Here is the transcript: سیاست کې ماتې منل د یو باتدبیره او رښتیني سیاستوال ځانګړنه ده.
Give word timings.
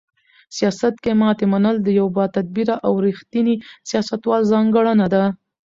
سیاست 0.57 0.95
کې 1.03 1.11
ماتې 1.19 1.45
منل 1.53 1.75
د 1.83 1.87
یو 1.99 2.07
باتدبیره 2.17 2.75
او 2.85 2.93
رښتیني 3.05 3.55
سیاستوال 3.89 4.41
ځانګړنه 4.51 5.07
ده. 5.13 5.23